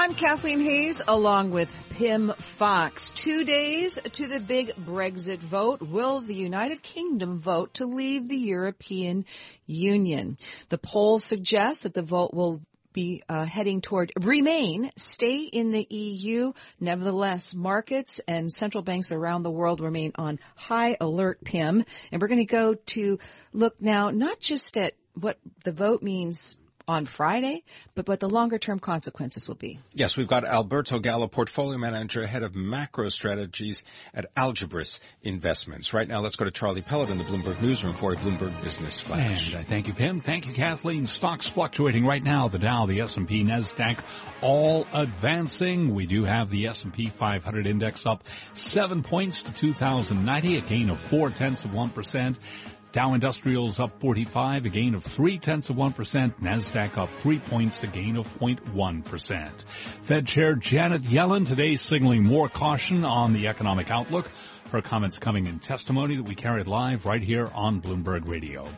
[0.00, 3.10] I'm Kathleen Hays along with Pimm Fox.
[3.10, 5.82] Two days to the big Brexit vote.
[5.82, 9.24] Will the United Kingdom vote to leave the European
[9.66, 10.36] Union?
[10.68, 12.60] The polls suggest that the vote will
[12.92, 16.52] be uh, heading toward remain, stay in the EU.
[16.78, 21.84] Nevertheless, markets and central banks around the world remain on high alert, Pimm.
[22.12, 23.18] And we're going to go to
[23.52, 26.56] look now not just at what the vote means
[26.88, 27.62] on Friday,
[27.94, 29.78] but what the longer term consequences will be.
[29.92, 35.92] Yes, we've got Alberto Gallo, portfolio manager, head of macro strategies at Algebris Investments.
[35.92, 38.98] Right now, let's go to Charlie Pellett in the Bloomberg Newsroom for a Bloomberg Business
[38.98, 39.52] Flash.
[39.52, 40.20] And uh, thank you, Pimm.
[40.20, 41.06] Thank you, Kathleen.
[41.06, 42.48] Stocks fluctuating right now.
[42.48, 43.98] The Dow, the S&P, Nasdaq,
[44.40, 45.94] all advancing.
[45.94, 51.00] We do have the S&P 500 index up seven points to 2090, a gain of
[51.00, 52.38] four tenths of one percent.
[52.92, 56.40] Dow Industrials up 45, a gain of 3 tenths of 1%.
[56.40, 59.62] NASDAQ up 3 points, a gain of 0.1%.
[60.04, 64.30] Fed Chair Janet Yellen today signaling more caution on the economic outlook.
[64.70, 68.68] Her comments coming in testimony that we carried live right here on Bloomberg Radio.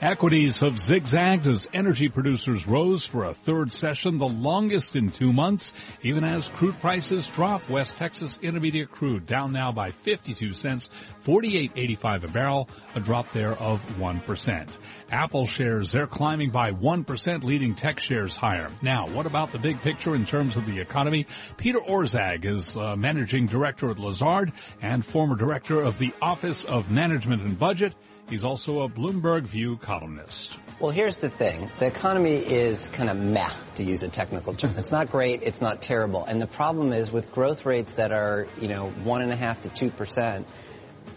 [0.00, 5.32] Equities have zigzagged as energy producers rose for a third session, the longest in two
[5.32, 5.72] months,
[6.02, 7.68] even as crude prices drop.
[7.68, 10.88] West Texas Intermediate crude down now by 52 cents,
[11.24, 14.68] 48.85 a barrel, a drop there of 1%.
[15.10, 18.70] Apple shares, they're climbing by 1%, leading tech shares higher.
[18.82, 21.26] Now, what about the big picture in terms of the economy?
[21.56, 26.90] Peter Orszag is uh, managing director at Lazard and former director of the Office of
[26.90, 27.94] Management and Budget.
[28.28, 30.52] He's also a Bloomberg View columnist.
[30.78, 31.70] Well, here's the thing.
[31.78, 34.74] The economy is kind of meh, to use a technical term.
[34.76, 35.42] It's not great.
[35.42, 36.26] It's not terrible.
[36.26, 39.62] And the problem is with growth rates that are, you know, one and a half
[39.62, 40.46] to two percent,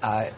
[0.01, 0.29] uh,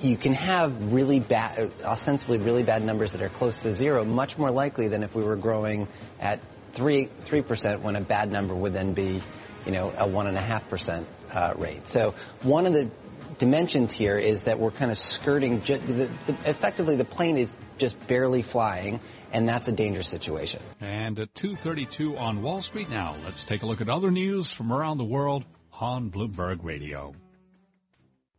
[0.00, 4.36] you can have really bad, ostensibly really bad numbers that are close to zero, much
[4.36, 5.86] more likely than if we were growing
[6.18, 6.40] at
[6.72, 9.22] three three percent, when a bad number would then be,
[9.66, 11.86] you know, a one and a half percent uh, rate.
[11.86, 12.90] So one of the
[13.38, 15.62] dimensions here is that we're kind of skirting.
[15.62, 19.00] Ju- the, the, effectively, the plane is just barely flying,
[19.32, 20.60] and that's a dangerous situation.
[20.80, 24.72] And at 2:32 on Wall Street now, let's take a look at other news from
[24.72, 25.44] around the world
[25.80, 27.14] on Bloomberg Radio.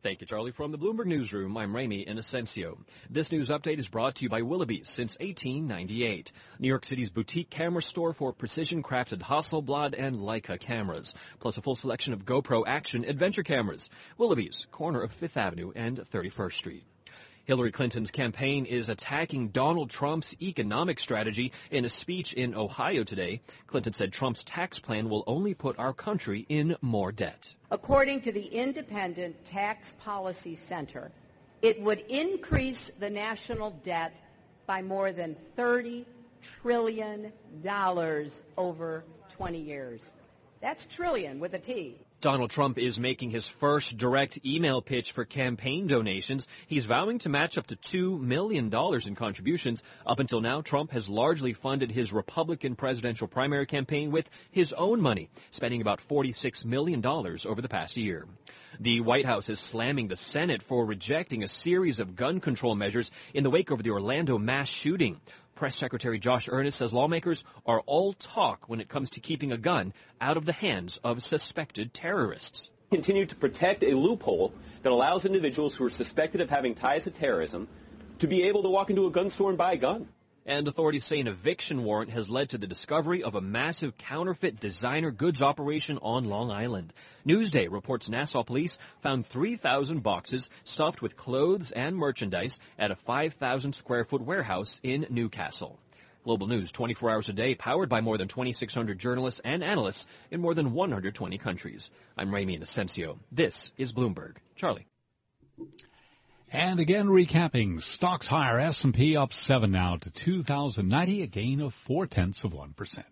[0.06, 0.52] Thank you, Charlie.
[0.52, 2.78] From the Bloomberg Newsroom, I'm Ramy Inocencio.
[3.10, 6.32] This news update is brought to you by Willoughby's since 1898.
[6.60, 11.76] New York City's boutique camera store for precision-crafted Hasselblad and Leica cameras, plus a full
[11.76, 13.90] selection of GoPro action adventure cameras.
[14.20, 16.84] Willoughby's, corner of 5th Avenue and 31st Street.
[17.46, 23.40] Hillary Clinton's campaign is attacking Donald Trump's economic strategy in a speech in Ohio today.
[23.68, 27.54] Clinton said Trump's tax plan will only put our country in more debt.
[27.70, 31.12] According to the Independent Tax Policy Center,
[31.62, 34.14] it would increase the national debt
[34.66, 36.06] by more than $30
[36.42, 37.32] trillion
[38.58, 40.02] over 20 years.
[40.62, 42.05] That's trillion with a T.
[42.26, 46.48] Donald Trump is making his first direct email pitch for campaign donations.
[46.66, 49.84] He's vowing to match up to $2 million in contributions.
[50.08, 55.02] Up until now, Trump has largely funded his Republican presidential primary campaign with his own
[55.02, 58.26] money, spending about $46 million over the past year.
[58.80, 63.12] The White House is slamming the Senate for rejecting a series of gun control measures
[63.36, 65.22] in the wake of the Orlando mass shooting.
[65.56, 69.58] Press Secretary Josh Earnest says lawmakers are all talk when it comes to keeping a
[69.58, 72.70] gun out of the hands of suspected terrorists.
[72.92, 77.10] Continue to protect a loophole that allows individuals who are suspected of having ties to
[77.10, 77.70] terrorism
[78.20, 80.10] to be able to walk into a gun store and buy a gun.
[80.48, 84.60] And authorities say an eviction warrant has led to the discovery of a massive counterfeit
[84.60, 86.94] designer goods operation on Long Island.
[87.28, 93.74] Newsday reports Nassau police found 3,000 boxes stuffed with clothes and merchandise at a 5,000
[93.74, 95.80] square foot warehouse in New Cassel.
[96.24, 100.42] Global News 24 hours a day, powered by more than 2,600 journalists and analysts in
[100.42, 101.90] more than 120 countries.
[102.18, 103.18] I'm Ramy Inocencio.
[103.32, 104.36] This is Bloomberg.
[104.56, 104.86] Charlie.
[106.56, 112.08] And again, recapping, stocks higher, S&P up 7 now to 2,090, a gain of 4
[112.08, 113.04] tenths of 1%.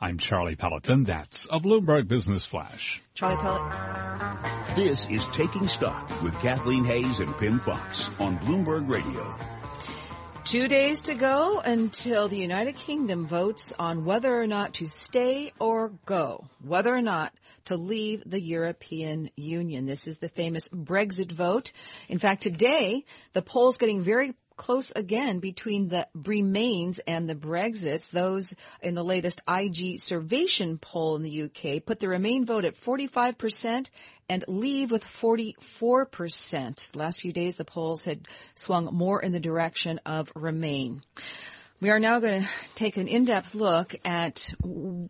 [0.00, 1.04] I'm Charlie Pelleton.
[1.04, 3.02] That's a Bloomberg Business Flash.
[3.12, 4.74] Charlie Pelleton.
[4.76, 9.55] This is Taking Stock with Kathleen Hays and Pimm Fox on Bloomberg Radio.
[10.46, 15.52] Two days to go until the United Kingdom votes on whether or not to stay
[15.58, 17.34] or go, whether or not
[17.64, 19.86] to leave the European Union.
[19.86, 21.72] This is the famous Brexit vote.
[22.08, 28.10] In fact, today, the poll's getting very close again between the Remains and the Brexits.
[28.10, 32.74] Those in the latest IG Servation poll in the UK put the Remain vote at
[32.74, 33.88] 45%
[34.28, 36.92] and Leave with 44%.
[36.92, 41.02] The last few days the polls had swung more in the direction of Remain.
[41.78, 44.50] We are now going to take an in-depth look at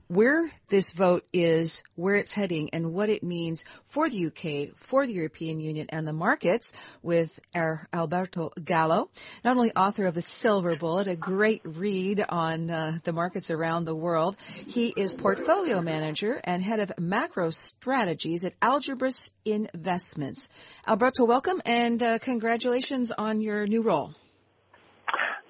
[0.08, 5.06] where this vote is, where it's heading, and what it means for the UK, for
[5.06, 6.72] the European Union, and the markets
[7.04, 9.10] with our Alberto Gallo,
[9.44, 13.84] not only author of The Silver Bullet, a great read on uh, the markets around
[13.84, 14.36] the world.
[14.66, 20.48] He is portfolio manager and head of macro strategies at Algebris Investments.
[20.84, 24.16] Alberto, welcome and uh, congratulations on your new role.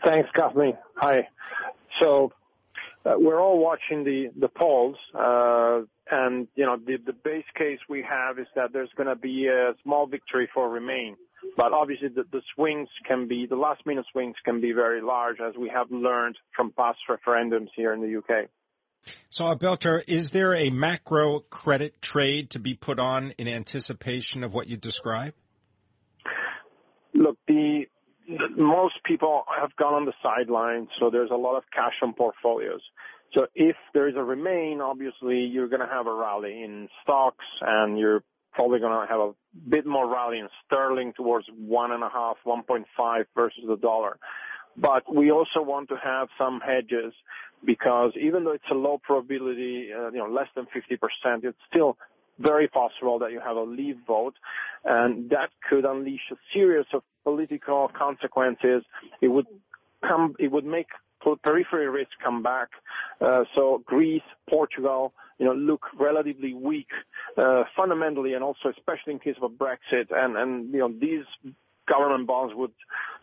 [0.05, 0.77] Thanks, Kathleen.
[0.97, 1.29] Hi.
[2.01, 2.33] So
[3.05, 7.79] uh, we're all watching the the polls, uh, and you know the the base case
[7.89, 11.17] we have is that there's going to be a small victory for Remain,
[11.57, 15.37] but obviously the, the swings can be the last minute swings can be very large,
[15.41, 18.49] as we have learned from past referendums here in the UK.
[19.31, 24.53] So, Alberto, is there a macro credit trade to be put on in anticipation of
[24.53, 25.35] what you describe?
[27.15, 27.87] Look, the
[28.57, 32.81] most people have gone on the sidelines, so there's a lot of cash on portfolios.
[33.35, 37.45] So if there is a remain, obviously you're going to have a rally in stocks,
[37.61, 39.33] and you're probably going to have a
[39.69, 44.19] bit more rally in sterling towards one and a half, 1.5 versus the dollar.
[44.77, 47.13] But we also want to have some hedges
[47.65, 51.97] because even though it's a low probability, uh, you know, less than 50%, it's still
[52.39, 54.35] very possible that you have a leave vote,
[54.85, 58.83] and that could unleash a series of political consequences.
[59.21, 59.47] It would
[60.03, 60.89] come, it would make
[61.43, 62.69] periphery risk come back.
[63.21, 66.89] Uh, so Greece, Portugal, you know, look relatively weak
[67.37, 70.07] uh, fundamentally, and also especially in case of a Brexit.
[70.11, 71.25] And and you know these
[71.89, 72.73] government bonds would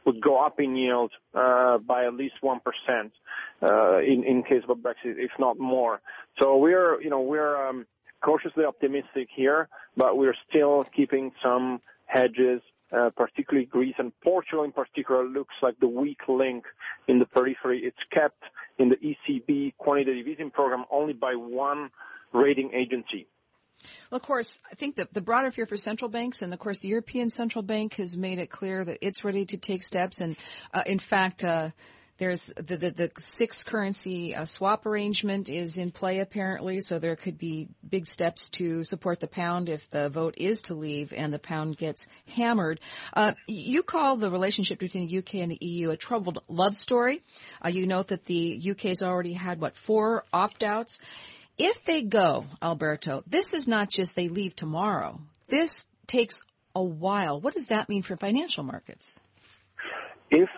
[0.06, 3.14] would go up in yield uh, by at least one percent
[3.62, 6.02] uh, in in case of a Brexit, if not more.
[6.40, 7.86] So we're you know we're um,
[8.24, 9.68] cautiously optimistic here,
[9.98, 12.62] but we're still keeping some hedges,
[12.96, 16.64] uh, particularly Greece and Portugal in particular looks like the weak link
[17.08, 17.82] in the periphery.
[17.84, 18.42] It's kept
[18.80, 21.90] in the ECB quantitative easing program only by one
[22.34, 23.28] rating agency.
[24.10, 26.80] Well, of course, I think that the broader fear for central banks, and of course,
[26.80, 30.22] the European Central Bank has made it clear that it's ready to take steps.
[30.22, 30.38] And
[30.74, 31.72] uh, in fact, uh,
[32.24, 37.18] there's the, the, the six currency uh, swap arrangement is in play apparently, so there
[37.18, 41.34] could be big steps to support the pound if the vote is to leave and
[41.34, 42.80] the pound gets hammered.
[43.14, 47.22] Uh, you call the relationship between the UK and the EU a troubled love story.
[47.64, 51.00] Uh, you note that the UK's already had what four opt-outs.
[51.58, 55.20] If they go, Alberto, this is not just they leave tomorrow.
[55.50, 56.42] This takes
[56.74, 57.42] a while.
[57.42, 59.20] What does that mean for financial markets?
[60.32, 60.50] If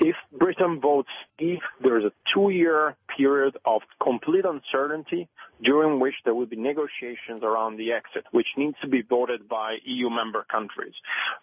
[0.00, 5.28] if Britain votes if there's a two-year period of complete uncertainty
[5.62, 9.78] during which there will be negotiations around the exit, which needs to be voted by
[9.84, 10.94] EU member countries.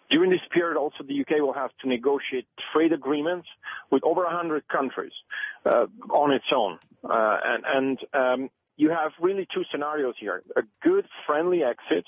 [0.08, 3.48] During this period, also the UK will have to negotiate trade agreements
[3.90, 5.12] with over 100 countries
[5.64, 6.78] uh, on its own.
[7.02, 10.42] Uh, and, and um, you have really two scenarios here.
[10.56, 12.04] A good friendly exit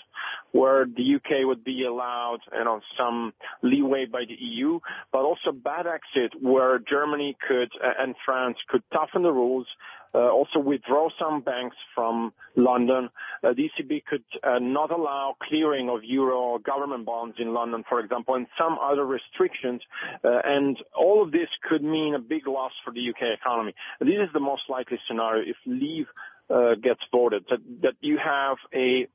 [0.52, 3.32] where the UK would be allowed, you know, some
[3.62, 4.80] leeway by the EU,
[5.12, 9.66] but also bad exit where Germany could uh, and France could toughen the rules,
[10.14, 13.10] uh, also withdraw some banks from London.
[13.44, 18.00] Uh, the ECB could uh, not allow clearing of euro government bonds in London, for
[18.00, 19.82] example, and some other restrictions.
[20.24, 23.74] Uh, and all of this could mean a big loss for the UK economy.
[24.00, 26.06] This is the most likely scenario if leave
[26.48, 29.06] gets voted, that, that you have a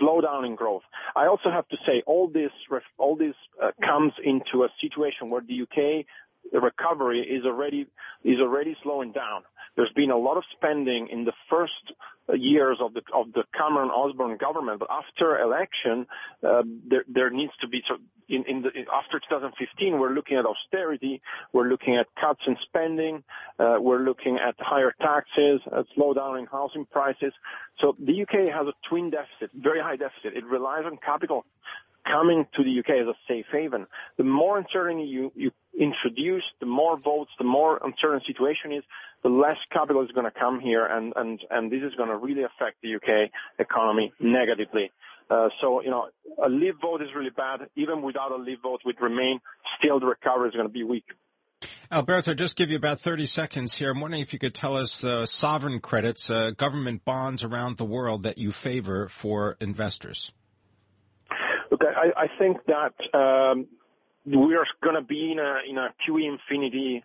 [0.00, 0.82] slowdown in growth.
[1.14, 2.50] I also have to say all this,
[2.98, 6.06] all this uh, comes into a situation where the UK
[6.52, 7.86] recovery is already
[8.22, 9.42] is already slowing down.
[9.76, 11.92] There's been a lot of spending in the first
[12.32, 16.06] years of the of the Cameron Osborne government, but after election,
[16.42, 17.96] uh, there there needs to be so
[18.28, 21.20] in, in the after 2015 we're looking at austerity,
[21.52, 23.22] we're looking at cuts in spending,
[23.58, 27.32] uh, we're looking at higher taxes, a slowdown in housing prices.
[27.80, 30.34] So the UK has a twin deficit, very high deficit.
[30.34, 31.44] It relies on capital
[32.04, 33.86] coming to the UK as a safe haven.
[34.16, 38.84] The more uncertainty you, you introduce, the more votes, the more uncertain situation is,
[39.22, 42.16] the less capital is going to come here, and, and, and this is going to
[42.16, 44.90] really affect the UK economy negatively.
[45.30, 46.08] Uh, so, you know,
[46.44, 47.60] a leave vote is really bad.
[47.76, 49.40] Even without a leave vote with Remain,
[49.78, 51.04] still the recovery is going to be weak.
[51.90, 53.90] Alberto, just give you about 30 seconds here.
[53.90, 57.84] I'm wondering if you could tell us the sovereign credits, uh, government bonds around the
[57.84, 60.32] world that you favor for investors.
[61.74, 63.66] Look, I, think that um,
[64.24, 67.02] we are going to be in a in a QE infinity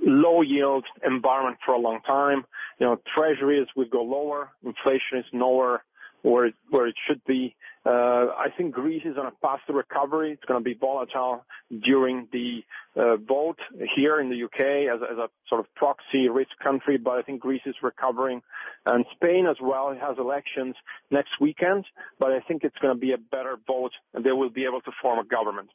[0.00, 2.46] low yield environment for a long time.
[2.80, 5.84] You know, treasuries will go lower, inflation is nowhere
[6.22, 7.54] where where it should be.
[7.86, 10.32] Uh, I think Greece is on a path to recovery.
[10.32, 11.44] It's going to be volatile
[11.84, 12.60] during the
[12.96, 13.58] uh, vote
[13.96, 17.40] here in the UK as, as, a sort of proxy rich country, but I think
[17.40, 18.42] Greece is recovering.
[18.84, 20.74] And Spain as well has elections
[21.10, 21.86] next weekend,
[22.18, 24.82] but I think it's going to be a better vote and they will be able
[24.82, 25.70] to form a government.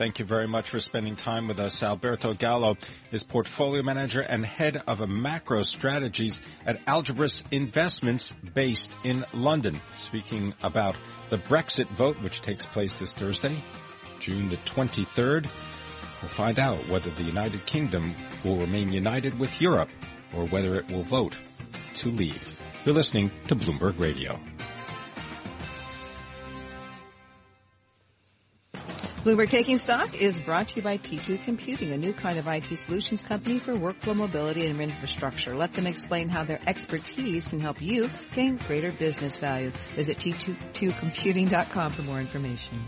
[0.00, 1.82] Thank you very much for spending time with us.
[1.82, 2.78] Alberto Gallo
[3.12, 9.82] is portfolio manager and head of macro strategies at Algebris Investments based in London.
[9.98, 10.96] Speaking about
[11.28, 13.62] the Brexit vote, which takes place this Thursday,
[14.20, 15.44] June the 23rd.
[16.22, 19.90] We'll find out whether the United Kingdom will remain united with Europe
[20.34, 21.36] or whether it will vote
[21.96, 22.58] to leave.
[22.86, 24.40] You're listening to Bloomberg Radio.
[29.22, 32.74] Bloomberg Taking Stock is brought to you by T2 Computing, a new kind of IT
[32.74, 35.54] solutions company for workflow mobility and infrastructure.
[35.54, 39.72] Let them explain how their expertise can help you gain greater business value.
[39.94, 42.82] Visit T2Computing.com for more information.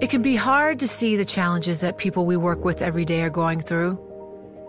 [0.00, 3.20] It can be hard to see the challenges that people we work with every day
[3.20, 4.00] are going through.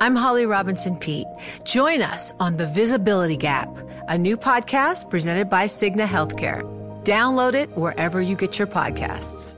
[0.01, 1.27] I'm Holly Robinson Peete.
[1.63, 3.69] Join us on The Visibility Gap,
[4.09, 6.63] a new podcast presented by Cigna Healthcare.
[7.05, 9.57] Download it wherever you get your podcasts.